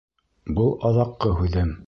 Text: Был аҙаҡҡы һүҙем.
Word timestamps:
Был 0.59 0.73
аҙаҡҡы 0.91 1.37
һүҙем. 1.43 1.77